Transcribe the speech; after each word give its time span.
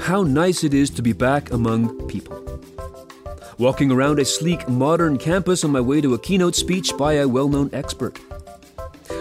how 0.00 0.22
nice 0.22 0.64
it 0.64 0.74
is 0.74 0.90
to 0.90 1.02
be 1.02 1.12
back 1.12 1.52
among 1.52 2.08
people. 2.08 2.42
Walking 3.58 3.92
around 3.92 4.18
a 4.18 4.24
sleek, 4.24 4.68
modern 4.68 5.18
campus 5.18 5.64
on 5.64 5.70
my 5.70 5.80
way 5.80 6.00
to 6.00 6.14
a 6.14 6.18
keynote 6.18 6.54
speech 6.54 6.96
by 6.96 7.14
a 7.14 7.28
well 7.28 7.48
known 7.48 7.70
expert. 7.72 8.18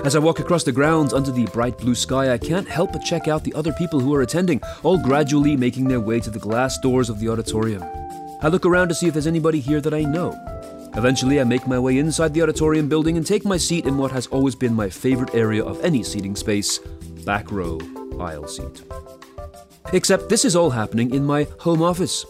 As 0.05 0.15
I 0.15 0.19
walk 0.19 0.39
across 0.39 0.63
the 0.63 0.71
grounds 0.71 1.13
under 1.13 1.31
the 1.31 1.45
bright 1.47 1.77
blue 1.77 1.95
sky, 1.95 2.31
I 2.31 2.37
can't 2.37 2.67
help 2.67 2.93
but 2.93 3.03
check 3.03 3.27
out 3.27 3.43
the 3.43 3.53
other 3.53 3.73
people 3.73 3.99
who 3.99 4.15
are 4.15 4.21
attending, 4.21 4.61
all 4.81 4.97
gradually 4.97 5.57
making 5.57 5.89
their 5.89 5.99
way 5.99 6.21
to 6.21 6.29
the 6.29 6.39
glass 6.39 6.79
doors 6.79 7.09
of 7.09 7.19
the 7.19 7.27
auditorium. 7.27 7.83
I 8.41 8.47
look 8.47 8.65
around 8.65 8.87
to 8.87 8.95
see 8.95 9.07
if 9.07 9.13
there's 9.13 9.27
anybody 9.27 9.59
here 9.59 9.81
that 9.81 9.93
I 9.93 10.03
know. 10.03 10.33
Eventually, 10.95 11.41
I 11.41 11.43
make 11.43 11.67
my 11.67 11.77
way 11.77 11.97
inside 11.97 12.33
the 12.33 12.41
auditorium 12.41 12.87
building 12.87 13.17
and 13.17 13.25
take 13.25 13.43
my 13.43 13.57
seat 13.57 13.85
in 13.85 13.97
what 13.97 14.11
has 14.11 14.27
always 14.27 14.55
been 14.55 14.73
my 14.73 14.89
favorite 14.89 15.35
area 15.35 15.63
of 15.63 15.83
any 15.83 16.03
seating 16.03 16.35
space 16.35 16.79
back 17.25 17.51
row, 17.51 17.79
aisle 18.19 18.47
seat. 18.47 18.81
Except 19.91 20.29
this 20.29 20.45
is 20.45 20.55
all 20.55 20.69
happening 20.69 21.15
in 21.15 21.25
my 21.25 21.47
home 21.59 21.81
office. 21.81 22.23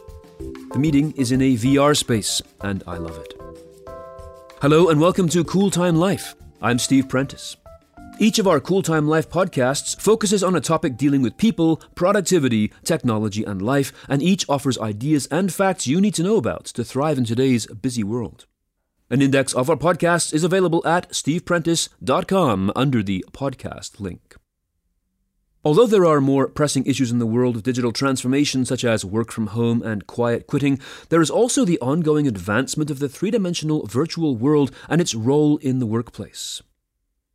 The 0.72 0.80
meeting 0.80 1.12
is 1.18 1.34
in 1.34 1.41
a 1.41 1.55
VR 1.55 1.95
space, 1.95 2.41
and 2.62 2.82
I 2.88 2.95
love 2.95 3.18
it. 3.18 3.34
Hello, 4.62 4.88
and 4.88 5.02
welcome 5.02 5.27
to 5.27 5.44
Cool 5.44 5.70
Time 5.70 5.98
Life. 5.98 6.35
I'm 6.62 6.80
Steve 6.80 7.09
Prentice. 7.09 7.58
Each 8.18 8.40
of 8.40 8.48
our 8.48 8.62
Cool 8.62 8.82
Time 8.82 9.09
Life 9.09 9.30
podcasts 9.30 9.99
focuses 9.99 10.41
on 10.41 10.55
a 10.55 10.62
topic 10.62 10.95
dealing 10.95 11.22
with 11.22 11.35
people, 11.35 11.82
productivity, 11.95 12.72
technology, 12.85 13.44
and 13.44 13.62
life, 13.62 13.91
and 14.07 14.23
each 14.23 14.46
offers 14.48 14.77
ideas 14.77 15.26
and 15.26 15.54
facts 15.54 15.85
you 15.85 15.99
need 15.99 16.13
to 16.13 16.23
know 16.23 16.38
about 16.38 16.63
to 16.66 16.85
thrive 16.85 17.18
in 17.18 17.26
today's 17.26 17.68
busy 17.68 18.05
world. 18.05 18.46
An 19.10 19.21
index 19.21 19.54
of 19.54 19.70
our 19.70 19.76
podcasts 19.76 20.34
is 20.34 20.46
available 20.46 20.82
at 20.88 21.10
steveprentice.com 21.10 22.71
under 22.73 23.04
the 23.04 23.26
podcast 23.34 23.99
link. 23.99 24.38
Although 25.66 25.88
there 25.88 26.05
are 26.05 26.22
more 26.22 26.48
pressing 26.48 26.85
issues 26.85 27.12
in 27.12 27.20
the 27.20 27.26
world 27.26 27.57
of 27.57 27.63
digital 27.63 27.91
transformation, 27.91 28.63
such 28.63 28.85
as 28.85 29.04
work 29.04 29.29
from 29.29 29.48
home 29.48 29.84
and 29.84 30.07
quiet 30.07 30.48
quitting, 30.48 30.79
there 31.10 31.21
is 31.21 31.29
also 31.29 31.66
the 31.66 31.79
ongoing 31.82 32.27
advancement 32.27 32.90
of 32.90 32.99
the 32.99 33.10
three 33.10 33.29
dimensional 33.29 33.85
virtual 33.85 34.38
world 34.38 34.71
and 34.88 35.01
its 35.01 35.13
role 35.13 35.57
in 35.57 35.79
the 35.79 35.85
workplace. 35.85 36.62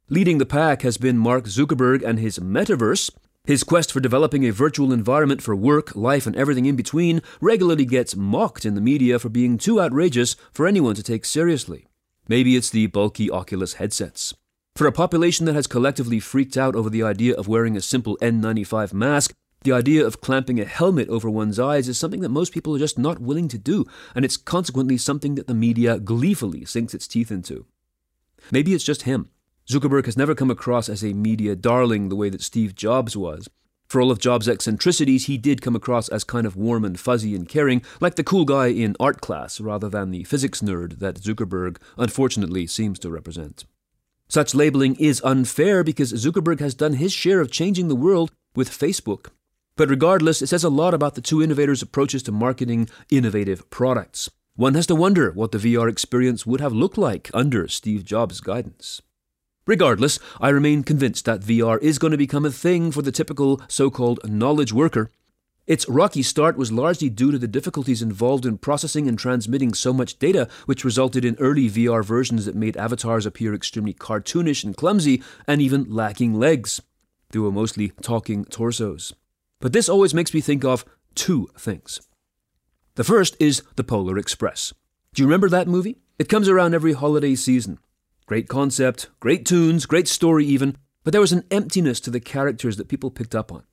Leading 0.08 0.38
the 0.38 0.46
pack 0.46 0.80
has 0.82 0.96
been 0.96 1.18
Mark 1.18 1.44
Zuckerberg 1.44 2.02
and 2.02 2.18
his 2.18 2.38
metaverse. 2.38 3.10
His 3.44 3.62
quest 3.62 3.92
for 3.92 4.00
developing 4.00 4.44
a 4.44 4.52
virtual 4.52 4.90
environment 4.90 5.42
for 5.42 5.54
work, 5.54 5.94
life, 5.94 6.26
and 6.26 6.34
everything 6.34 6.64
in 6.64 6.76
between 6.76 7.20
regularly 7.42 7.84
gets 7.84 8.16
mocked 8.16 8.64
in 8.64 8.74
the 8.74 8.80
media 8.80 9.18
for 9.18 9.28
being 9.28 9.58
too 9.58 9.82
outrageous 9.82 10.34
for 10.50 10.66
anyone 10.66 10.94
to 10.94 11.02
take 11.02 11.26
seriously. 11.26 11.88
Maybe 12.26 12.56
it's 12.56 12.70
the 12.70 12.86
bulky 12.86 13.30
Oculus 13.30 13.74
headsets. 13.74 14.32
For 14.76 14.88
a 14.88 14.92
population 14.92 15.46
that 15.46 15.54
has 15.54 15.68
collectively 15.68 16.18
freaked 16.18 16.56
out 16.56 16.74
over 16.74 16.90
the 16.90 17.04
idea 17.04 17.36
of 17.36 17.46
wearing 17.46 17.76
a 17.76 17.80
simple 17.80 18.18
N95 18.20 18.92
mask, 18.92 19.32
the 19.62 19.70
idea 19.70 20.04
of 20.04 20.20
clamping 20.20 20.58
a 20.58 20.64
helmet 20.64 21.08
over 21.08 21.30
one's 21.30 21.60
eyes 21.60 21.88
is 21.88 21.96
something 21.96 22.22
that 22.22 22.30
most 22.30 22.52
people 22.52 22.74
are 22.74 22.80
just 22.80 22.98
not 22.98 23.20
willing 23.20 23.46
to 23.46 23.56
do, 23.56 23.84
and 24.16 24.24
it's 24.24 24.36
consequently 24.36 24.98
something 24.98 25.36
that 25.36 25.46
the 25.46 25.54
media 25.54 26.00
gleefully 26.00 26.64
sinks 26.64 26.92
its 26.92 27.06
teeth 27.06 27.30
into. 27.30 27.66
Maybe 28.50 28.74
it's 28.74 28.82
just 28.82 29.02
him. 29.02 29.28
Zuckerberg 29.70 30.06
has 30.06 30.16
never 30.16 30.34
come 30.34 30.50
across 30.50 30.88
as 30.88 31.04
a 31.04 31.12
media 31.12 31.54
darling 31.54 32.08
the 32.08 32.16
way 32.16 32.28
that 32.28 32.42
Steve 32.42 32.74
Jobs 32.74 33.16
was. 33.16 33.48
For 33.86 34.00
all 34.00 34.10
of 34.10 34.18
Jobs' 34.18 34.48
eccentricities, 34.48 35.26
he 35.26 35.38
did 35.38 35.62
come 35.62 35.76
across 35.76 36.08
as 36.08 36.24
kind 36.24 36.48
of 36.48 36.56
warm 36.56 36.84
and 36.84 36.98
fuzzy 36.98 37.36
and 37.36 37.48
caring, 37.48 37.82
like 38.00 38.16
the 38.16 38.24
cool 38.24 38.44
guy 38.44 38.66
in 38.66 38.96
art 38.98 39.20
class, 39.20 39.60
rather 39.60 39.88
than 39.88 40.10
the 40.10 40.24
physics 40.24 40.62
nerd 40.62 40.98
that 40.98 41.20
Zuckerberg 41.20 41.76
unfortunately 41.96 42.66
seems 42.66 42.98
to 42.98 43.08
represent. 43.08 43.66
Such 44.34 44.52
labeling 44.52 44.96
is 44.96 45.22
unfair 45.22 45.84
because 45.84 46.12
Zuckerberg 46.12 46.58
has 46.58 46.74
done 46.74 46.94
his 46.94 47.12
share 47.12 47.40
of 47.40 47.52
changing 47.52 47.86
the 47.86 47.94
world 47.94 48.32
with 48.56 48.68
Facebook. 48.68 49.26
But 49.76 49.88
regardless, 49.88 50.42
it 50.42 50.48
says 50.48 50.64
a 50.64 50.68
lot 50.68 50.92
about 50.92 51.14
the 51.14 51.20
two 51.20 51.40
innovators' 51.40 51.82
approaches 51.82 52.20
to 52.24 52.32
marketing 52.32 52.88
innovative 53.10 53.70
products. 53.70 54.28
One 54.56 54.74
has 54.74 54.88
to 54.88 54.96
wonder 54.96 55.30
what 55.30 55.52
the 55.52 55.58
VR 55.58 55.88
experience 55.88 56.44
would 56.46 56.60
have 56.60 56.72
looked 56.72 56.98
like 56.98 57.30
under 57.32 57.68
Steve 57.68 58.04
Jobs' 58.04 58.40
guidance. 58.40 59.00
Regardless, 59.68 60.18
I 60.40 60.48
remain 60.48 60.82
convinced 60.82 61.26
that 61.26 61.42
VR 61.42 61.80
is 61.80 62.00
going 62.00 62.10
to 62.10 62.16
become 62.16 62.44
a 62.44 62.50
thing 62.50 62.90
for 62.90 63.02
the 63.02 63.12
typical 63.12 63.60
so 63.68 63.88
called 63.88 64.18
knowledge 64.28 64.72
worker 64.72 65.12
its 65.66 65.88
rocky 65.88 66.22
start 66.22 66.58
was 66.58 66.70
largely 66.70 67.08
due 67.08 67.30
to 67.30 67.38
the 67.38 67.48
difficulties 67.48 68.02
involved 68.02 68.44
in 68.44 68.58
processing 68.58 69.08
and 69.08 69.18
transmitting 69.18 69.72
so 69.72 69.94
much 69.94 70.18
data, 70.18 70.46
which 70.66 70.84
resulted 70.84 71.24
in 71.24 71.36
early 71.38 71.70
VR 71.70 72.04
versions 72.04 72.44
that 72.44 72.54
made 72.54 72.76
avatars 72.76 73.24
appear 73.24 73.54
extremely 73.54 73.94
cartoonish 73.94 74.62
and 74.62 74.76
clumsy, 74.76 75.22
and 75.46 75.62
even 75.62 75.84
lacking 75.88 76.34
legs. 76.34 76.82
They 77.30 77.38
were 77.38 77.50
mostly 77.50 77.92
talking 78.02 78.44
torsos. 78.44 79.14
But 79.58 79.72
this 79.72 79.88
always 79.88 80.12
makes 80.12 80.34
me 80.34 80.42
think 80.42 80.64
of 80.64 80.84
two 81.14 81.48
things. 81.56 82.00
The 82.96 83.04
first 83.04 83.34
is 83.40 83.62
The 83.76 83.84
Polar 83.84 84.18
Express. 84.18 84.74
Do 85.14 85.22
you 85.22 85.26
remember 85.26 85.48
that 85.48 85.66
movie? 85.66 85.96
It 86.18 86.28
comes 86.28 86.48
around 86.48 86.74
every 86.74 86.92
holiday 86.92 87.34
season. 87.34 87.78
Great 88.26 88.48
concept, 88.48 89.08
great 89.18 89.46
tunes, 89.46 89.86
great 89.86 90.08
story 90.08 90.44
even, 90.44 90.76
but 91.04 91.12
there 91.12 91.20
was 91.20 91.32
an 91.32 91.44
emptiness 91.50 92.00
to 92.00 92.10
the 92.10 92.20
characters 92.20 92.76
that 92.76 92.88
people 92.88 93.10
picked 93.10 93.34
up 93.34 93.50
on. 93.50 93.64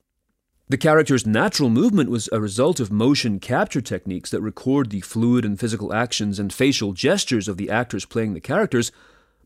The 0.71 0.77
character's 0.77 1.27
natural 1.27 1.69
movement 1.69 2.09
was 2.09 2.29
a 2.31 2.39
result 2.39 2.79
of 2.79 2.93
motion 2.93 3.41
capture 3.41 3.81
techniques 3.81 4.29
that 4.29 4.39
record 4.39 4.89
the 4.89 5.01
fluid 5.01 5.43
and 5.43 5.59
physical 5.59 5.93
actions 5.93 6.39
and 6.39 6.53
facial 6.53 6.93
gestures 6.93 7.49
of 7.49 7.57
the 7.57 7.69
actors 7.69 8.05
playing 8.05 8.35
the 8.35 8.39
characters, 8.39 8.89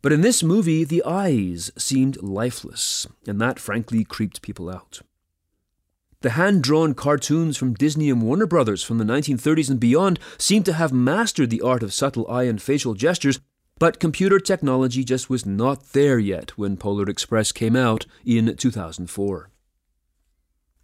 but 0.04 0.12
in 0.12 0.22
this 0.22 0.44
movie, 0.44 0.84
the 0.84 1.02
eyes 1.04 1.72
seemed 1.80 2.22
lifeless, 2.22 3.08
and 3.26 3.42
that 3.42 3.58
frankly 3.58 4.04
creeped 4.04 4.44
people 4.44 4.70
out. 4.70 5.02
The 6.22 6.38
hand 6.38 6.62
drawn 6.62 6.94
cartoons 6.94 7.58
from 7.58 7.74
Disney 7.74 8.12
and 8.12 8.22
Warner 8.22 8.46
Brothers 8.46 8.84
from 8.84 9.00
the 9.00 9.04
1930s 9.04 9.72
and 9.72 9.80
beyond 9.80 10.20
seemed 10.38 10.66
to 10.66 10.74
have 10.74 10.94
mastered 10.94 11.50
the 11.50 11.62
art 11.62 11.82
of 11.82 11.92
subtle 11.92 12.30
eye 12.30 12.44
and 12.44 12.62
facial 12.62 12.94
gestures, 12.94 13.40
but 13.80 14.00
computer 14.00 14.40
technology 14.40 15.04
just 15.04 15.28
was 15.28 15.44
not 15.44 15.94
there 15.94 16.20
yet 16.20 16.52
when 16.56 16.78
Polar 16.78 17.10
Express 17.10 17.52
came 17.52 17.76
out 17.76 18.06
in 18.24 18.56
2004. 18.56 19.50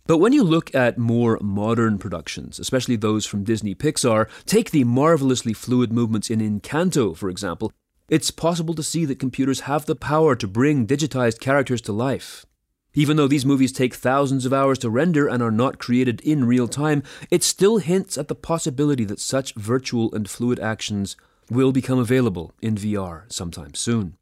But 0.07 0.17
when 0.17 0.33
you 0.33 0.43
look 0.43 0.73
at 0.73 0.97
more 0.97 1.37
modern 1.41 1.97
productions, 1.97 2.59
especially 2.59 2.95
those 2.95 3.25
from 3.25 3.43
Disney 3.43 3.75
Pixar, 3.75 4.27
take 4.45 4.71
the 4.71 4.83
marvelously 4.83 5.53
fluid 5.53 5.93
movements 5.93 6.29
in 6.29 6.39
Encanto, 6.39 7.15
for 7.15 7.29
example, 7.29 7.71
it's 8.09 8.31
possible 8.31 8.73
to 8.73 8.83
see 8.83 9.05
that 9.05 9.19
computers 9.19 9.61
have 9.61 9.85
the 9.85 9.95
power 9.95 10.35
to 10.35 10.47
bring 10.47 10.85
digitized 10.85 11.39
characters 11.39 11.81
to 11.81 11.93
life. 11.93 12.45
Even 12.93 13.15
though 13.15 13.27
these 13.27 13.45
movies 13.45 13.71
take 13.71 13.93
thousands 13.93 14.45
of 14.45 14.51
hours 14.51 14.77
to 14.79 14.89
render 14.89 15.27
and 15.27 15.41
are 15.41 15.51
not 15.51 15.79
created 15.79 16.19
in 16.21 16.43
real 16.43 16.67
time, 16.67 17.03
it 17.29 17.41
still 17.41 17.77
hints 17.77 18.17
at 18.17 18.27
the 18.27 18.35
possibility 18.35 19.05
that 19.05 19.19
such 19.21 19.53
virtual 19.53 20.13
and 20.13 20.29
fluid 20.29 20.59
actions 20.59 21.15
will 21.49 21.71
become 21.71 21.99
available 21.99 22.53
in 22.61 22.75
VR 22.75 23.31
sometime 23.31 23.73
soon. 23.75 24.17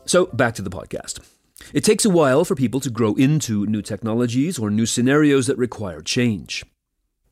So, 0.05 0.27
back 0.27 0.53
to 0.55 0.61
the 0.61 0.69
podcast. 0.69 1.21
It 1.73 1.83
takes 1.83 2.05
a 2.05 2.11
while 2.11 2.45
for 2.45 2.53
people 2.53 2.79
to 2.81 2.91
grow 2.91 3.15
into 3.15 3.65
new 3.65 3.81
technologies 3.81 4.59
or 4.59 4.69
new 4.69 4.85
scenarios 4.85 5.47
that 5.47 5.57
require 5.57 6.01
change. 6.01 6.63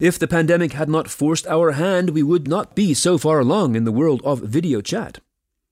If 0.03 0.19
the 0.19 0.27
pandemic 0.27 0.73
had 0.73 0.89
not 0.89 1.09
forced 1.09 1.47
our 1.47 1.71
hand, 1.71 2.09
we 2.09 2.23
would 2.23 2.45
not 2.45 2.75
be 2.75 2.94
so 2.94 3.17
far 3.17 3.39
along 3.39 3.77
in 3.77 3.85
the 3.85 3.91
world 4.00 4.21
of 4.25 4.41
video 4.41 4.81
chat. 4.81 5.21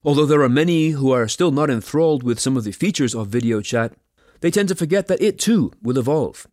Although 0.06 0.25
there 0.25 0.42
are 0.42 0.48
many 0.48 0.92
who 0.92 1.12
are 1.12 1.28
still 1.28 1.51
not 1.51 1.69
enthralled 1.69 2.24
with 2.24 2.39
some 2.39 2.56
of 2.56 2.63
the 2.63 2.72
features 2.72 3.13
of 3.13 3.28
video 3.28 3.60
chat, 3.60 3.92
they 4.39 4.50
tend 4.50 4.69
to 4.69 4.75
forget 4.75 5.07
that 5.07 5.22
it 5.22 5.38
too 5.38 5.74
will 5.81 5.98
evolve. 5.98 6.48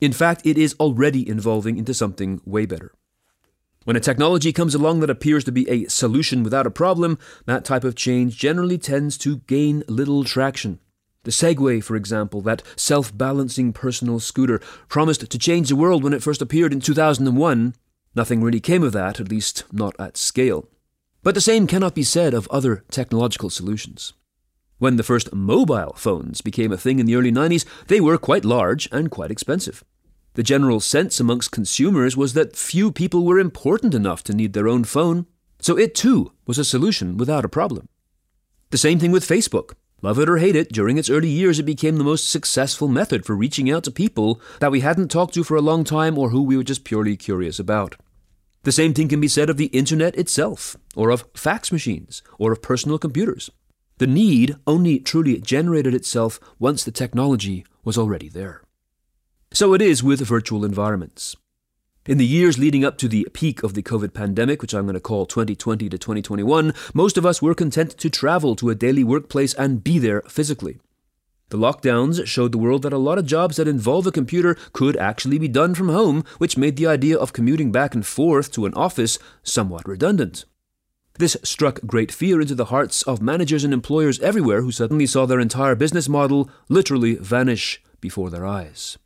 In 0.00 0.14
fact, 0.14 0.40
it 0.46 0.56
is 0.56 0.74
already 0.80 1.28
evolving 1.28 1.76
into 1.76 1.92
something 1.92 2.40
way 2.46 2.64
better. 2.64 2.94
When 3.84 3.94
a 3.94 4.00
technology 4.00 4.50
comes 4.50 4.74
along 4.74 5.00
that 5.00 5.10
appears 5.10 5.44
to 5.44 5.52
be 5.52 5.68
a 5.68 5.86
solution 5.90 6.42
without 6.42 6.66
a 6.66 6.70
problem, 6.70 7.18
that 7.44 7.62
type 7.62 7.84
of 7.84 7.94
change 7.94 8.38
generally 8.38 8.78
tends 8.78 9.18
to 9.18 9.42
gain 9.46 9.84
little 9.86 10.24
traction. 10.24 10.78
The 11.28 11.32
Segway, 11.32 11.84
for 11.84 11.94
example, 11.94 12.40
that 12.40 12.62
self 12.74 13.14
balancing 13.14 13.74
personal 13.74 14.18
scooter, 14.18 14.60
promised 14.88 15.28
to 15.28 15.38
change 15.38 15.68
the 15.68 15.76
world 15.76 16.02
when 16.02 16.14
it 16.14 16.22
first 16.22 16.40
appeared 16.40 16.72
in 16.72 16.80
2001. 16.80 17.74
Nothing 18.14 18.42
really 18.42 18.60
came 18.60 18.82
of 18.82 18.92
that, 18.92 19.20
at 19.20 19.28
least 19.28 19.64
not 19.70 19.94
at 20.00 20.16
scale. 20.16 20.70
But 21.22 21.34
the 21.34 21.42
same 21.42 21.66
cannot 21.66 21.94
be 21.94 22.02
said 22.02 22.32
of 22.32 22.48
other 22.48 22.82
technological 22.90 23.50
solutions. 23.50 24.14
When 24.78 24.96
the 24.96 25.02
first 25.02 25.34
mobile 25.34 25.92
phones 25.98 26.40
became 26.40 26.72
a 26.72 26.78
thing 26.78 26.98
in 26.98 27.04
the 27.04 27.16
early 27.16 27.30
90s, 27.30 27.66
they 27.88 28.00
were 28.00 28.16
quite 28.16 28.46
large 28.46 28.88
and 28.90 29.10
quite 29.10 29.30
expensive. 29.30 29.84
The 30.32 30.42
general 30.42 30.80
sense 30.80 31.20
amongst 31.20 31.52
consumers 31.52 32.16
was 32.16 32.32
that 32.32 32.56
few 32.56 32.90
people 32.90 33.26
were 33.26 33.38
important 33.38 33.92
enough 33.94 34.24
to 34.24 34.34
need 34.34 34.54
their 34.54 34.66
own 34.66 34.84
phone, 34.84 35.26
so 35.60 35.76
it 35.76 35.94
too 35.94 36.32
was 36.46 36.56
a 36.56 36.64
solution 36.64 37.18
without 37.18 37.44
a 37.44 37.50
problem. 37.50 37.90
The 38.70 38.78
same 38.78 38.98
thing 38.98 39.12
with 39.12 39.28
Facebook. 39.28 39.72
Love 40.00 40.20
it 40.20 40.28
or 40.28 40.38
hate 40.38 40.54
it, 40.54 40.70
during 40.72 40.96
its 40.96 41.10
early 41.10 41.28
years, 41.28 41.58
it 41.58 41.64
became 41.64 41.96
the 41.96 42.04
most 42.04 42.30
successful 42.30 42.86
method 42.86 43.26
for 43.26 43.34
reaching 43.34 43.68
out 43.68 43.82
to 43.82 43.90
people 43.90 44.40
that 44.60 44.70
we 44.70 44.80
hadn't 44.80 45.10
talked 45.10 45.34
to 45.34 45.42
for 45.42 45.56
a 45.56 45.60
long 45.60 45.82
time 45.82 46.16
or 46.16 46.30
who 46.30 46.40
we 46.40 46.56
were 46.56 46.62
just 46.62 46.84
purely 46.84 47.16
curious 47.16 47.58
about. 47.58 47.96
The 48.62 48.70
same 48.70 48.94
thing 48.94 49.08
can 49.08 49.20
be 49.20 49.26
said 49.26 49.50
of 49.50 49.56
the 49.56 49.66
internet 49.66 50.16
itself, 50.16 50.76
or 50.94 51.10
of 51.10 51.24
fax 51.34 51.72
machines, 51.72 52.22
or 52.38 52.52
of 52.52 52.62
personal 52.62 52.98
computers. 52.98 53.50
The 53.98 54.06
need 54.06 54.54
only 54.68 55.00
truly 55.00 55.40
generated 55.40 55.94
itself 55.94 56.38
once 56.60 56.84
the 56.84 56.92
technology 56.92 57.66
was 57.82 57.98
already 57.98 58.28
there. 58.28 58.62
So 59.52 59.74
it 59.74 59.82
is 59.82 60.04
with 60.04 60.20
virtual 60.20 60.64
environments. 60.64 61.34
In 62.08 62.16
the 62.16 62.24
years 62.24 62.56
leading 62.56 62.86
up 62.86 62.96
to 62.98 63.06
the 63.06 63.28
peak 63.34 63.62
of 63.62 63.74
the 63.74 63.82
COVID 63.82 64.14
pandemic, 64.14 64.62
which 64.62 64.72
I'm 64.72 64.86
going 64.86 64.94
to 64.94 65.00
call 65.00 65.26
2020 65.26 65.90
to 65.90 65.98
2021, 65.98 66.72
most 66.94 67.18
of 67.18 67.26
us 67.26 67.42
were 67.42 67.54
content 67.54 67.98
to 67.98 68.08
travel 68.08 68.56
to 68.56 68.70
a 68.70 68.74
daily 68.74 69.04
workplace 69.04 69.52
and 69.52 69.84
be 69.84 69.98
there 69.98 70.22
physically. 70.22 70.78
The 71.50 71.58
lockdowns 71.58 72.26
showed 72.26 72.52
the 72.52 72.56
world 72.56 72.80
that 72.84 72.94
a 72.94 72.96
lot 72.96 73.18
of 73.18 73.26
jobs 73.26 73.56
that 73.56 73.68
involve 73.68 74.06
a 74.06 74.10
computer 74.10 74.56
could 74.72 74.96
actually 74.96 75.38
be 75.38 75.48
done 75.48 75.74
from 75.74 75.90
home, 75.90 76.24
which 76.38 76.56
made 76.56 76.76
the 76.76 76.86
idea 76.86 77.18
of 77.18 77.34
commuting 77.34 77.70
back 77.70 77.94
and 77.94 78.06
forth 78.06 78.50
to 78.52 78.64
an 78.64 78.72
office 78.72 79.18
somewhat 79.42 79.86
redundant. 79.86 80.46
This 81.18 81.36
struck 81.42 81.78
great 81.84 82.10
fear 82.10 82.40
into 82.40 82.54
the 82.54 82.72
hearts 82.72 83.02
of 83.02 83.20
managers 83.20 83.64
and 83.64 83.74
employers 83.74 84.18
everywhere 84.20 84.62
who 84.62 84.72
suddenly 84.72 85.04
saw 85.04 85.26
their 85.26 85.40
entire 85.40 85.74
business 85.74 86.08
model 86.08 86.48
literally 86.70 87.16
vanish 87.16 87.82
before 88.00 88.30
their 88.30 88.46
eyes. 88.46 88.96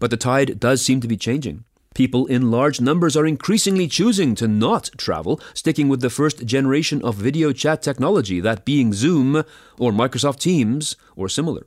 But 0.00 0.10
the 0.10 0.16
tide 0.16 0.58
does 0.58 0.82
seem 0.82 1.00
to 1.02 1.06
be 1.06 1.16
changing. 1.16 1.65
People 1.96 2.26
in 2.26 2.50
large 2.50 2.78
numbers 2.78 3.16
are 3.16 3.24
increasingly 3.24 3.88
choosing 3.88 4.34
to 4.34 4.46
not 4.46 4.90
travel, 4.98 5.40
sticking 5.54 5.88
with 5.88 6.02
the 6.02 6.10
first 6.10 6.44
generation 6.44 7.00
of 7.02 7.14
video 7.14 7.52
chat 7.52 7.80
technology, 7.80 8.38
that 8.38 8.66
being 8.66 8.92
Zoom 8.92 9.36
or 9.78 9.92
Microsoft 9.92 10.40
Teams 10.40 10.96
or 11.16 11.26
similar. 11.26 11.66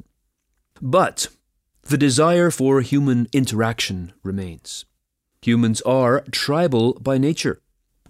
But 0.80 1.30
the 1.82 1.98
desire 1.98 2.52
for 2.52 2.82
human 2.82 3.28
interaction 3.34 4.14
remains. 4.22 4.86
Humans 5.42 5.82
are 5.82 6.24
tribal 6.32 6.94
by 7.02 7.18
nature. 7.18 7.60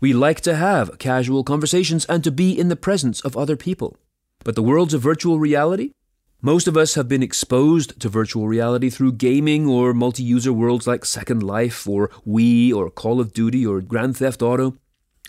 We 0.01 0.11
like 0.11 0.41
to 0.41 0.57
have 0.57 0.99
casual 0.99 1.45
conversations 1.45 2.03
and 2.07 2.21
to 2.25 2.31
be 2.31 2.51
in 2.51 2.67
the 2.67 2.75
presence 2.75 3.21
of 3.21 3.37
other 3.37 3.55
people. 3.55 3.95
But 4.43 4.55
the 4.55 4.61
worlds 4.61 4.93
of 4.93 4.99
virtual 4.99 5.39
reality, 5.39 5.91
most 6.41 6.69
of 6.69 6.77
us 6.77 6.95
have 6.95 7.09
been 7.09 7.21
exposed 7.21 7.99
to 7.99 8.07
virtual 8.07 8.47
reality 8.47 8.89
through 8.89 9.11
gaming 9.11 9.67
or 9.67 9.93
multi 9.93 10.23
user 10.23 10.53
worlds 10.53 10.87
like 10.87 11.03
Second 11.03 11.43
Life 11.43 11.85
or 11.85 12.07
Wii 12.25 12.73
or 12.73 12.89
Call 12.89 13.19
of 13.19 13.33
Duty 13.33 13.65
or 13.65 13.81
Grand 13.81 14.15
Theft 14.15 14.41
Auto. 14.41 14.77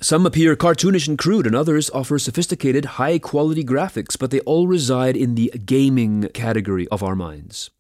Some 0.00 0.24
appear 0.24 0.54
cartoonish 0.54 1.08
and 1.08 1.18
crude, 1.18 1.48
and 1.48 1.56
others 1.56 1.90
offer 1.90 2.18
sophisticated, 2.18 2.96
high 2.96 3.18
quality 3.18 3.64
graphics, 3.64 4.16
but 4.16 4.30
they 4.30 4.40
all 4.40 4.68
reside 4.68 5.16
in 5.16 5.34
the 5.34 5.52
gaming 5.66 6.28
category 6.32 6.86
of 6.88 7.02
our 7.02 7.16
minds. 7.16 7.70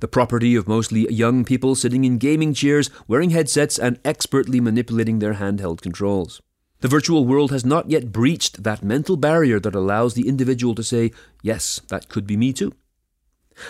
The 0.00 0.08
property 0.08 0.56
of 0.56 0.66
mostly 0.66 1.06
young 1.12 1.44
people 1.44 1.74
sitting 1.74 2.04
in 2.04 2.18
gaming 2.18 2.54
chairs, 2.54 2.88
wearing 3.06 3.30
headsets, 3.30 3.78
and 3.78 4.00
expertly 4.04 4.58
manipulating 4.58 5.18
their 5.18 5.34
handheld 5.34 5.82
controls. 5.82 6.40
The 6.84 6.88
virtual 6.88 7.24
world 7.24 7.50
has 7.50 7.64
not 7.64 7.88
yet 7.88 8.12
breached 8.12 8.62
that 8.62 8.84
mental 8.84 9.16
barrier 9.16 9.58
that 9.58 9.74
allows 9.74 10.12
the 10.12 10.28
individual 10.28 10.74
to 10.74 10.82
say, 10.82 11.12
yes, 11.42 11.80
that 11.88 12.10
could 12.10 12.26
be 12.26 12.36
me 12.36 12.52
too. 12.52 12.74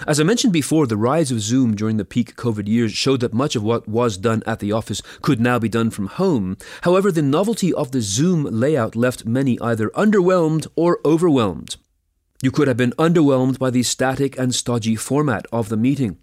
As 0.05 0.19
I 0.19 0.25
mentioned 0.25 0.53
before, 0.53 0.89
the 0.89 0.97
rise 0.97 1.31
of 1.31 1.41
Zoom 1.41 1.77
during 1.77 1.97
the 1.97 2.05
peak 2.05 2.35
COVID 2.35 2.67
years 2.67 2.91
showed 2.91 3.21
that 3.21 3.33
much 3.33 3.55
of 3.55 3.63
what 3.63 3.87
was 3.87 4.17
done 4.17 4.43
at 4.47 4.59
the 4.59 4.73
office 4.73 5.01
could 5.23 5.39
now 5.41 5.61
be 5.61 5.69
done 5.69 5.91
from 5.91 6.09
home. 6.09 6.57
However, 6.83 7.13
the 7.13 7.23
novelty 7.23 7.73
of 7.73 7.93
the 7.93 8.01
Zoom 8.01 8.47
layout 8.47 8.97
left 8.97 9.25
many 9.25 9.61
either 9.61 9.91
underwhelmed 9.91 10.67
or 10.75 10.99
overwhelmed. 11.05 11.77
You 12.43 12.51
could 12.51 12.67
have 12.67 12.77
been 12.77 12.95
underwhelmed 12.99 13.61
by 13.61 13.71
the 13.71 13.85
static 13.85 14.37
and 14.37 14.53
stodgy 14.53 14.97
format 14.97 15.47
of 15.53 15.69
the 15.69 15.77
meeting. 15.77 16.19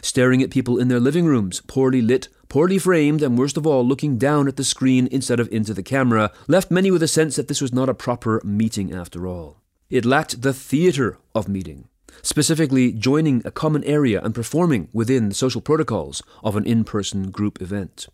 Staring 0.00 0.44
at 0.44 0.50
people 0.50 0.78
in 0.78 0.86
their 0.86 1.00
living 1.00 1.26
rooms, 1.26 1.60
poorly 1.66 2.02
lit, 2.02 2.28
poorly 2.48 2.78
framed, 2.78 3.22
and 3.22 3.38
worst 3.38 3.56
of 3.56 3.66
all, 3.66 3.86
looking 3.86 4.18
down 4.18 4.48
at 4.48 4.56
the 4.56 4.64
screen 4.64 5.08
instead 5.10 5.40
of 5.40 5.48
into 5.52 5.74
the 5.74 5.82
camera, 5.82 6.32
left 6.48 6.70
many 6.70 6.90
with 6.90 7.02
a 7.02 7.08
sense 7.08 7.36
that 7.36 7.48
this 7.48 7.60
was 7.60 7.72
not 7.72 7.88
a 7.88 7.94
proper 7.94 8.40
meeting 8.44 8.92
after 8.92 9.26
all. 9.26 9.60
It 9.90 10.04
lacked 10.04 10.42
the 10.42 10.52
theatre 10.52 11.18
of 11.34 11.48
meeting, 11.48 11.88
specifically 12.22 12.92
joining 12.92 13.42
a 13.44 13.50
common 13.50 13.84
area 13.84 14.20
and 14.20 14.34
performing 14.34 14.88
within 14.92 15.28
the 15.28 15.34
social 15.34 15.60
protocols 15.60 16.22
of 16.42 16.56
an 16.56 16.64
in 16.64 16.84
person 16.84 17.30
group 17.30 17.60
event. 17.62 18.06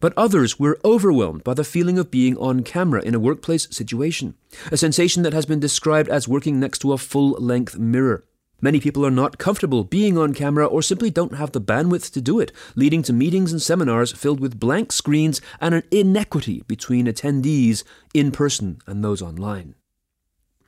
But 0.00 0.14
others 0.16 0.58
were 0.58 0.80
overwhelmed 0.84 1.44
by 1.44 1.54
the 1.54 1.64
feeling 1.64 1.98
of 1.98 2.10
being 2.10 2.36
on 2.38 2.62
camera 2.62 3.02
in 3.02 3.14
a 3.14 3.20
workplace 3.20 3.68
situation, 3.70 4.34
a 4.72 4.76
sensation 4.76 5.22
that 5.24 5.34
has 5.34 5.44
been 5.44 5.60
described 5.60 6.08
as 6.08 6.26
working 6.26 6.58
next 6.58 6.78
to 6.80 6.92
a 6.92 6.98
full 6.98 7.32
length 7.32 7.78
mirror 7.78 8.24
Many 8.60 8.80
people 8.80 9.06
are 9.06 9.10
not 9.10 9.38
comfortable 9.38 9.84
being 9.84 10.18
on 10.18 10.34
camera 10.34 10.66
or 10.66 10.82
simply 10.82 11.10
don't 11.10 11.34
have 11.34 11.52
the 11.52 11.60
bandwidth 11.60 12.12
to 12.12 12.20
do 12.20 12.38
it, 12.40 12.52
leading 12.76 13.02
to 13.04 13.12
meetings 13.12 13.52
and 13.52 13.62
seminars 13.62 14.12
filled 14.12 14.40
with 14.40 14.60
blank 14.60 14.92
screens 14.92 15.40
and 15.60 15.74
an 15.74 15.82
inequity 15.90 16.62
between 16.66 17.06
attendees 17.06 17.84
in 18.12 18.30
person 18.30 18.80
and 18.86 19.02
those 19.02 19.22
online. 19.22 19.74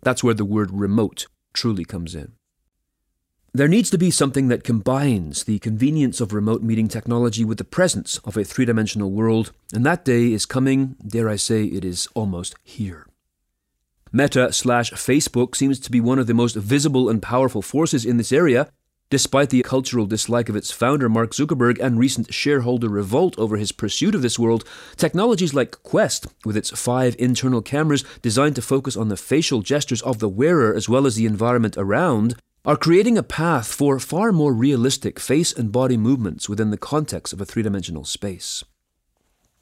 That's 0.02 0.24
where 0.24 0.34
the 0.34 0.44
word 0.44 0.70
remote 0.72 1.26
truly 1.52 1.84
comes 1.84 2.14
in. 2.14 2.32
There 3.54 3.68
needs 3.68 3.90
to 3.90 3.98
be 3.98 4.10
something 4.10 4.48
that 4.48 4.64
combines 4.64 5.44
the 5.44 5.58
convenience 5.58 6.22
of 6.22 6.32
remote 6.32 6.62
meeting 6.62 6.88
technology 6.88 7.44
with 7.44 7.58
the 7.58 7.64
presence 7.64 8.16
of 8.24 8.38
a 8.38 8.44
three 8.44 8.64
dimensional 8.64 9.10
world, 9.10 9.52
and 9.74 9.84
that 9.84 10.06
day 10.06 10.32
is 10.32 10.46
coming, 10.46 10.96
dare 11.06 11.28
I 11.28 11.36
say, 11.36 11.64
it 11.64 11.84
is 11.84 12.08
almost 12.14 12.54
here. 12.64 13.06
Meta 14.14 14.52
slash 14.52 14.92
Facebook 14.92 15.56
seems 15.56 15.80
to 15.80 15.90
be 15.90 15.98
one 15.98 16.18
of 16.18 16.26
the 16.26 16.34
most 16.34 16.54
visible 16.54 17.08
and 17.08 17.22
powerful 17.22 17.62
forces 17.62 18.04
in 18.04 18.18
this 18.18 18.30
area. 18.30 18.70
Despite 19.08 19.48
the 19.48 19.62
cultural 19.62 20.04
dislike 20.04 20.50
of 20.50 20.56
its 20.56 20.70
founder, 20.70 21.08
Mark 21.08 21.30
Zuckerberg, 21.30 21.78
and 21.80 21.98
recent 21.98 22.32
shareholder 22.32 22.90
revolt 22.90 23.38
over 23.38 23.56
his 23.56 23.72
pursuit 23.72 24.14
of 24.14 24.20
this 24.20 24.38
world, 24.38 24.64
technologies 24.96 25.54
like 25.54 25.82
Quest, 25.82 26.26
with 26.44 26.58
its 26.58 26.68
five 26.78 27.16
internal 27.18 27.62
cameras 27.62 28.04
designed 28.20 28.56
to 28.56 28.62
focus 28.62 28.98
on 28.98 29.08
the 29.08 29.16
facial 29.16 29.62
gestures 29.62 30.02
of 30.02 30.18
the 30.18 30.28
wearer 30.28 30.74
as 30.74 30.90
well 30.90 31.06
as 31.06 31.16
the 31.16 31.24
environment 31.24 31.78
around, 31.78 32.36
are 32.66 32.76
creating 32.76 33.16
a 33.16 33.22
path 33.22 33.72
for 33.72 33.98
far 33.98 34.30
more 34.30 34.52
realistic 34.52 35.18
face 35.18 35.54
and 35.54 35.72
body 35.72 35.96
movements 35.96 36.50
within 36.50 36.70
the 36.70 36.76
context 36.76 37.32
of 37.32 37.40
a 37.40 37.46
three 37.46 37.62
dimensional 37.62 38.04
space. 38.04 38.62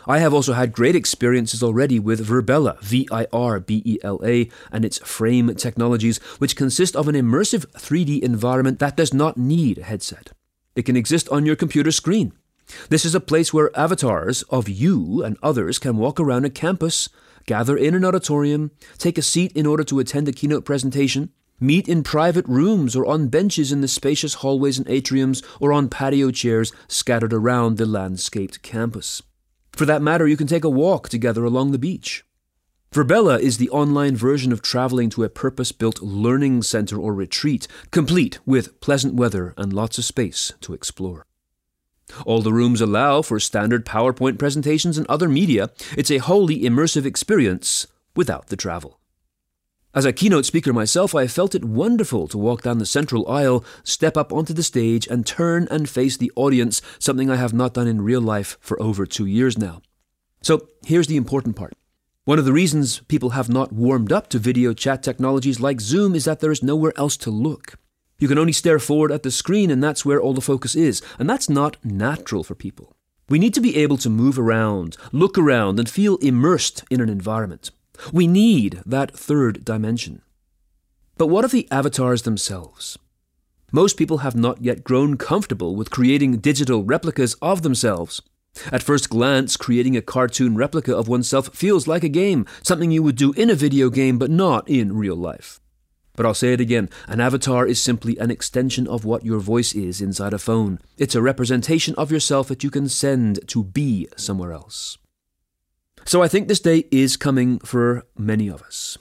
I 0.07 0.19
have 0.19 0.33
also 0.33 0.54
had 0.54 0.73
great 0.73 0.97
experiences 0.97 1.62
already 1.62 1.99
with 1.99 2.26
Virbela, 2.26 2.80
V 2.80 3.07
I 3.11 3.26
R 3.33 3.61
B 3.61 3.83
E 3.85 3.99
L 4.02 4.21
A, 4.25 4.49
and 4.73 4.85
its 4.85 4.99
frame 4.99 5.54
technologies, 5.54 6.19
which 6.38 6.57
consist 6.57 6.97
of 6.97 7.09
an 7.09 7.14
immersive 7.14 7.66
3D 7.73 8.21
environment 8.23 8.78
that 8.78 8.97
does 8.97 9.12
not 9.12 9.37
need 9.37 9.78
a 9.78 9.85
headset. 9.85 10.30
It 10.75 10.83
can 10.83 10.97
exist 10.97 11.28
on 11.28 11.47
your 11.47 11.57
computer 11.57 11.90
screen. 11.90 12.33
This 12.88 13.04
is 13.04 13.14
a 13.14 13.21
place 13.21 13.52
where 13.52 13.76
avatars 13.76 14.42
of 14.45 14.69
you 14.69 15.25
and 15.25 15.37
others 15.42 15.78
can 15.78 15.97
walk 15.97 16.21
around 16.21 16.45
a 16.45 16.50
campus, 16.50 17.09
gather 17.47 17.76
in 17.76 17.95
an 17.95 18.04
auditorium, 18.04 18.71
take 18.97 19.19
a 19.19 19.23
seat 19.23 19.52
in 19.52 19.66
order 19.66 19.85
to 19.85 19.99
attend 19.99 20.28
a 20.28 20.33
keynote 20.33 20.64
presentation, 20.64 21.30
meet 21.59 21.88
in 21.88 22.02
private 22.02 22.47
rooms 22.47 22.97
or 22.97 23.04
on 23.07 23.28
benches 23.28 23.73
in 23.73 23.80
the 23.80 23.88
spacious 23.88 24.35
hallways 24.35 24.78
and 24.78 24.87
atriums 24.87 25.45
or 25.61 25.73
on 25.73 25.88
patio 25.88 26.30
chairs 26.30 26.73
scattered 26.88 27.33
around 27.33 27.76
the 27.76 27.87
landscaped 27.87 28.62
campus. 28.62 29.23
For 29.73 29.87
that 29.87 30.03
matter, 30.03 30.27
you 30.27 30.37
can 30.37 30.47
take 30.47 30.65
a 30.65 30.71
walk 30.71 31.09
together 31.09 31.45
along 31.45 31.73
the 31.73 31.79
beach. 31.79 32.25
Virbela 32.93 33.39
is 33.39 33.59
the 33.59 33.71
online 33.71 34.17
version 34.17 34.53
of 34.53 34.62
traveling 34.62 35.11
to 35.11 35.23
a 35.23 35.29
purpose 35.29 35.71
built 35.71 36.03
learning 36.03 36.62
center 36.62 36.99
or 36.99 37.15
retreat, 37.15 37.69
complete 37.91 38.41
with 38.45 38.81
pleasant 38.81 39.15
weather 39.15 39.55
and 39.57 39.73
lots 39.73 39.97
of 39.97 40.05
space 40.05 40.53
to 40.61 40.75
explore. 40.75 41.25
All 42.27 42.43
the 42.43 42.53
rooms 42.53 42.81
allow 42.81 43.23
for 43.23 43.39
standard 43.39 43.87
PowerPoint 43.87 44.39
presentations 44.39 44.99
and 44.99 45.07
other 45.07 45.29
media. 45.29 45.71
It's 45.97 46.11
a 46.11 46.19
wholly 46.19 46.62
immersive 46.62 47.07
experience 47.07 47.87
without 48.17 48.49
the 48.49 48.57
travel. 48.57 49.00
As 49.93 50.05
a 50.05 50.13
keynote 50.13 50.47
speaker 50.47 50.73
myself, 50.73 51.17
I 51.17 51.27
felt 51.27 51.57
it 51.57 51.65
wonderful 51.65 52.29
to 52.29 52.39
walk 52.39 52.63
down 52.63 52.79
the 52.79 52.87
central 52.87 53.29
aisle, 53.29 53.65
step 53.83 54.17
up 54.17 54.33
onto 54.33 54.55
the 54.55 54.63
stage, 54.63 55.09
and 55.09 55.27
turn 55.27 55.67
and 55.69 55.89
face 55.89 56.17
the 56.17 56.31
audience, 56.37 56.81
something 57.01 57.29
I 57.29 57.35
have 57.35 57.53
not 57.53 57.75
done 57.75 57.89
in 57.89 58.01
real 58.01 58.21
life 58.21 58.57
for 58.61 58.81
over 58.81 59.05
two 59.05 59.27
years 59.27 59.59
now. 59.59 59.83
So 60.43 60.69
here's 60.87 61.09
the 61.09 61.17
important 61.17 61.57
part. 61.57 61.73
One 62.25 62.39
of 62.39 62.45
the 62.45 62.53
reasons 62.53 63.01
people 63.09 63.31
have 63.31 63.49
not 63.49 63.73
warmed 63.73 64.13
up 64.13 64.29
to 64.29 64.39
video 64.39 64.73
chat 64.75 65.03
technologies 65.03 65.59
like 65.59 65.81
Zoom 65.81 66.15
is 66.15 66.25
that 66.25 66.39
there 66.39 66.53
is 66.53 66.63
nowhere 66.63 66.93
else 66.97 67.17
to 67.17 67.31
look. 67.33 67.75
You 68.21 68.29
can 68.29 68.39
only 68.39 68.53
stare 68.53 68.79
forward 68.79 69.11
at 69.11 69.25
the 69.25 69.33
screen, 69.33 69.73
and 69.73 69.83
that's 69.83 70.05
where 70.05 70.21
all 70.21 70.35
the 70.35 70.41
focus 70.41 70.77
is, 70.77 71.03
and 71.19 71.29
that's 71.29 71.49
not 71.49 71.85
natural 71.85 72.45
for 72.45 72.55
people. 72.55 72.95
We 73.29 73.41
need 73.41 73.55
to 73.55 73.61
be 73.61 73.77
able 73.79 73.97
to 73.99 74.09
move 74.09 74.39
around, 74.39 74.97
look 75.11 75.37
around, 75.37 75.81
and 75.81 75.91
feel 75.91 76.17
immersed 76.19 76.85
in 76.91 77.01
an 77.01 77.09
environment. 77.09 77.73
We 78.12 78.26
need 78.26 78.83
that 78.87 79.16
third 79.16 79.64
dimension. 79.64 80.23
But 81.16 81.28
what 81.28 81.45
of 81.45 81.50
the 81.50 81.69
avatars 81.71 82.23
themselves? 82.23 82.99
Most 83.73 83.97
people 83.97 84.19
have 84.19 84.35
not 84.35 84.62
yet 84.62 84.83
grown 84.85 85.16
comfortable 85.16 85.76
with 85.76 85.90
creating 85.90 86.38
digital 86.38 86.83
replicas 86.83 87.35
of 87.42 87.62
themselves. 87.62 88.21
At 88.73 88.83
first 88.83 89.11
glance, 89.11 89.57
creating 89.57 89.97
a 89.97 90.02
cartoon 90.02 90.57
replica 90.57 90.97
of 90.97 91.09
oneself 91.09 91.54
feels 91.54 91.87
like 91.87 92.02
a 92.02 92.09
game, 92.09 92.47
something 92.62 92.90
you 92.90 93.02
would 93.02 93.16
do 93.16 93.33
in 93.35 93.49
a 93.49 93.54
video 93.54 93.90
game 93.90 94.19
but 94.19 94.30
not 94.30 94.69
in 94.69 94.97
real 94.97 95.14
life. 95.14 95.61
But 96.16 96.26
I'll 96.26 96.35
say 96.35 96.52
it 96.52 96.61
again 96.61 96.90
an 97.07 97.21
avatar 97.21 97.66
is 97.66 97.80
simply 97.80 98.19
an 98.19 98.30
extension 98.30 98.87
of 98.88 99.04
what 99.04 99.25
your 99.25 99.38
voice 99.38 99.73
is 99.75 100.00
inside 100.00 100.33
a 100.33 100.38
phone. 100.38 100.80
It's 100.99 101.14
a 101.14 101.23
representation 101.23 101.95
of 101.95 102.11
yourself 102.11 102.49
that 102.49 102.64
you 102.64 102.71
can 102.71 102.88
send 102.88 103.47
to 103.49 103.62
be 103.62 104.09
somewhere 104.16 104.52
else. 104.52 104.99
So 106.11 106.25
I 106.25 106.26
think 106.26 106.49
this 106.49 106.59
day 106.59 106.88
is 106.90 107.17
coming 107.17 107.61
for 107.61 108.05
many 108.19 108.49
of 108.49 108.62
us. 108.62 108.99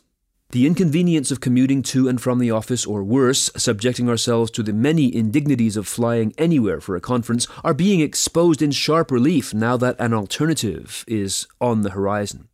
The 0.52 0.68
inconvenience 0.68 1.32
of 1.32 1.42
commuting 1.42 1.82
to 1.90 2.08
and 2.08 2.22
from 2.22 2.38
the 2.38 2.52
office, 2.52 2.86
or 2.86 3.04
worse, 3.04 3.50
subjecting 3.58 4.08
ourselves 4.08 4.52
to 4.52 4.62
the 4.62 4.74
many 4.74 5.16
indignities 5.16 5.76
of 5.76 5.88
flying 5.88 6.36
anywhere 6.38 6.80
for 6.80 6.96
a 6.96 7.02
conference, 7.02 7.48
are 7.64 7.74
being 7.74 8.00
exposed 8.00 8.62
in 8.62 8.70
sharp 8.70 9.10
relief 9.10 9.56
now 9.56 9.76
that 9.76 9.96
an 9.98 10.14
alternative 10.14 11.04
is 11.08 11.48
on 11.60 11.82
the 11.82 11.90
horizon. 11.90 12.48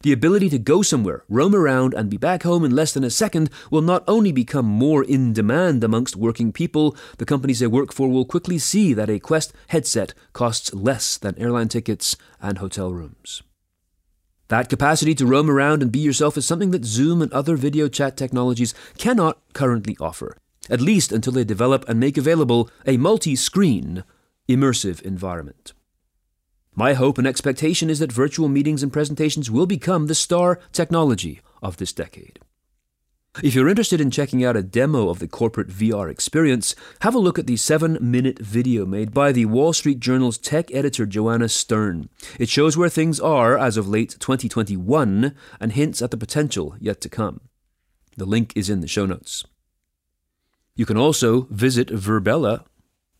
The 0.00 0.12
ability 0.12 0.48
to 0.48 0.58
go 0.58 0.80
somewhere, 0.80 1.24
roam 1.28 1.54
around, 1.54 1.92
and 1.92 2.08
be 2.08 2.16
back 2.16 2.42
home 2.42 2.64
in 2.64 2.74
less 2.74 2.94
than 2.94 3.04
a 3.04 3.10
second 3.10 3.50
will 3.70 3.82
not 3.82 4.02
only 4.08 4.32
become 4.32 4.64
more 4.64 5.04
in 5.04 5.34
demand 5.34 5.84
amongst 5.84 6.16
working 6.16 6.52
people, 6.52 6.96
the 7.18 7.26
companies 7.26 7.58
they 7.58 7.66
work 7.66 7.92
for 7.92 8.08
will 8.08 8.24
quickly 8.24 8.56
see 8.56 8.94
that 8.94 9.10
a 9.10 9.18
Quest 9.18 9.52
headset 9.66 10.14
costs 10.32 10.72
less 10.72 11.18
than 11.18 11.36
airline 11.36 11.68
tickets 11.68 12.16
and 12.40 12.56
hotel 12.56 12.94
rooms. 12.94 13.42
That 14.50 14.68
capacity 14.68 15.14
to 15.14 15.26
roam 15.26 15.48
around 15.48 15.80
and 15.80 15.92
be 15.92 16.00
yourself 16.00 16.36
is 16.36 16.44
something 16.44 16.72
that 16.72 16.84
Zoom 16.84 17.22
and 17.22 17.32
other 17.32 17.54
video 17.54 17.86
chat 17.86 18.16
technologies 18.16 18.74
cannot 18.98 19.38
currently 19.52 19.96
offer, 20.00 20.36
at 20.68 20.80
least 20.80 21.12
until 21.12 21.32
they 21.32 21.44
develop 21.44 21.88
and 21.88 22.00
make 22.00 22.18
available 22.18 22.68
a 22.84 22.96
multi 22.96 23.36
screen, 23.36 24.02
immersive 24.48 25.00
environment. 25.02 25.72
My 26.74 26.94
hope 26.94 27.16
and 27.16 27.28
expectation 27.28 27.88
is 27.88 28.00
that 28.00 28.10
virtual 28.10 28.48
meetings 28.48 28.82
and 28.82 28.92
presentations 28.92 29.52
will 29.52 29.66
become 29.66 30.08
the 30.08 30.16
star 30.16 30.58
technology 30.72 31.40
of 31.62 31.76
this 31.76 31.92
decade. 31.92 32.40
If 33.36 33.54
you're 33.54 33.68
interested 33.68 34.00
in 34.00 34.10
checking 34.10 34.44
out 34.44 34.56
a 34.56 34.62
demo 34.62 35.08
of 35.08 35.20
the 35.20 35.28
corporate 35.28 35.68
VR 35.68 36.10
experience, 36.10 36.74
have 37.02 37.14
a 37.14 37.20
look 37.20 37.38
at 37.38 37.46
the 37.46 37.56
seven 37.56 37.96
minute 38.00 38.40
video 38.40 38.84
made 38.84 39.14
by 39.14 39.30
the 39.30 39.46
Wall 39.46 39.72
Street 39.72 40.00
Journal's 40.00 40.36
tech 40.36 40.68
editor 40.74 41.06
Joanna 41.06 41.48
Stern. 41.48 42.08
It 42.40 42.48
shows 42.48 42.76
where 42.76 42.88
things 42.88 43.20
are 43.20 43.56
as 43.56 43.76
of 43.76 43.88
late 43.88 44.16
2021 44.18 45.36
and 45.60 45.72
hints 45.72 46.02
at 46.02 46.10
the 46.10 46.16
potential 46.16 46.74
yet 46.80 47.00
to 47.02 47.08
come. 47.08 47.40
The 48.16 48.26
link 48.26 48.52
is 48.56 48.68
in 48.68 48.80
the 48.80 48.88
show 48.88 49.06
notes. 49.06 49.44
You 50.74 50.84
can 50.84 50.96
also 50.96 51.42
visit 51.50 51.88
Virbela, 51.88 52.64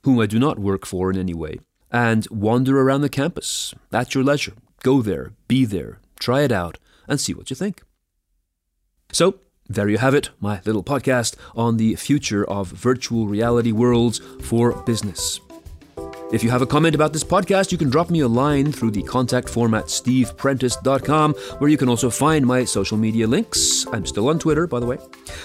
whom 0.02 0.18
I 0.18 0.26
do 0.26 0.40
not 0.40 0.58
work 0.58 0.86
for 0.86 1.12
in 1.12 1.18
any 1.18 1.34
way, 1.34 1.60
and 1.92 2.26
wander 2.32 2.80
around 2.80 3.02
the 3.02 3.08
campus 3.08 3.76
at 3.92 4.16
your 4.16 4.24
leisure. 4.24 4.54
Go 4.82 5.02
there, 5.02 5.34
be 5.46 5.64
there, 5.64 6.00
try 6.18 6.42
it 6.42 6.50
out, 6.50 6.78
and 7.06 7.20
see 7.20 7.32
what 7.32 7.48
you 7.48 7.54
think. 7.54 7.82
So, 9.12 9.38
there 9.70 9.88
you 9.88 9.98
have 9.98 10.14
it, 10.14 10.30
my 10.40 10.60
little 10.64 10.82
podcast 10.82 11.36
on 11.54 11.76
the 11.76 11.94
future 11.94 12.44
of 12.44 12.68
virtual 12.68 13.28
reality 13.28 13.70
worlds 13.70 14.20
for 14.42 14.82
business. 14.82 15.40
If 16.32 16.44
you 16.44 16.50
have 16.50 16.62
a 16.62 16.66
comment 16.66 16.94
about 16.94 17.12
this 17.12 17.24
podcast, 17.24 17.72
you 17.72 17.78
can 17.78 17.90
drop 17.90 18.08
me 18.08 18.20
a 18.20 18.28
line 18.28 18.70
through 18.70 18.92
the 18.92 19.02
contact 19.02 19.48
form 19.48 19.74
at 19.74 19.86
steveprentice.com, 19.86 21.34
where 21.58 21.70
you 21.70 21.76
can 21.76 21.88
also 21.88 22.08
find 22.08 22.46
my 22.46 22.64
social 22.64 22.96
media 22.96 23.26
links. 23.26 23.84
I'm 23.92 24.06
still 24.06 24.28
on 24.28 24.38
Twitter, 24.38 24.68
by 24.68 24.78
the 24.78 24.86
way. 24.86 24.98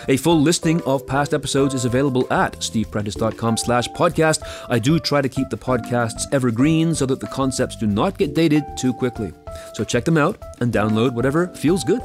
A 0.10 0.18
full 0.18 0.40
listing 0.40 0.82
of 0.84 1.08
past 1.08 1.34
episodes 1.34 1.74
is 1.74 1.86
available 1.86 2.32
at 2.32 2.54
steveprentice.com 2.54 3.58
slash 3.58 3.88
podcast. 3.90 4.44
I 4.70 4.78
do 4.78 5.00
try 5.00 5.22
to 5.22 5.30
keep 5.30 5.50
the 5.50 5.58
podcasts 5.58 6.32
evergreen 6.32 6.94
so 6.94 7.08
that 7.08 7.20
the 7.20 7.28
concepts 7.28 7.76
do 7.78 7.88
not 7.88 8.20
get 8.20 8.36
dated 8.36 8.64
too 8.78 8.94
quickly. 8.94 9.34
So 9.74 9.84
check 9.84 10.06
them 10.06 10.18
out 10.18 10.38
and 10.62 10.72
download 10.72 11.14
whatever 11.14 11.48
feels 11.48 11.84
good. 11.84 12.02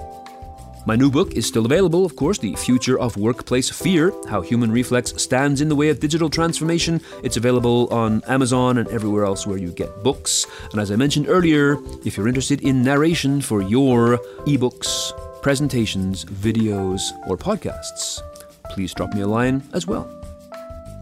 My 0.87 0.97
new 0.97 1.11
book 1.11 1.35
is 1.35 1.47
still 1.47 1.67
available, 1.67 2.07
of 2.07 2.17
course, 2.17 2.39
The 2.39 2.57
Future 2.57 2.99
of 2.99 3.17
Workplace 3.17 3.69
Fear 3.69 4.15
How 4.29 4.41
Human 4.41 4.73
Reflex 4.73 5.13
Stands 5.23 5.61
in 5.61 5.69
the 5.69 5.77
Way 5.77 5.91
of 5.91 6.01
Digital 6.01 6.31
Transformation. 6.31 7.03
It's 7.23 7.37
available 7.37 7.87
on 7.93 8.23
Amazon 8.27 8.79
and 8.79 8.89
everywhere 8.89 9.25
else 9.25 9.47
where 9.47 9.59
you 9.59 9.73
get 9.73 10.03
books. 10.03 10.47
And 10.73 10.81
as 10.81 10.91
I 10.91 10.97
mentioned 10.97 11.29
earlier, 11.29 11.77
if 12.05 12.17
you're 12.17 12.29
interested 12.29 12.63
in 12.63 12.83
narration 12.83 13.43
for 13.43 13.61
your 13.61 14.19
ebooks, 14.47 15.13
presentations, 15.43 16.25
videos, 16.25 17.03
or 17.29 17.37
podcasts, 17.37 18.23
please 18.71 18.95
drop 18.95 19.13
me 19.15 19.21
a 19.21 19.27
line 19.27 19.63
as 19.75 19.87
well. 19.87 20.09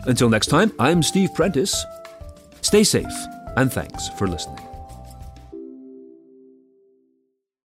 Until 0.07 0.29
next 0.29 0.49
time, 0.49 0.73
I'm 0.81 1.05
Steve 1.05 1.33
Prentice. 1.35 1.85
Stay 2.63 2.83
safe, 2.83 3.07
and 3.57 3.73
thanks 3.73 4.09
for 4.19 4.27
listening. 4.27 4.68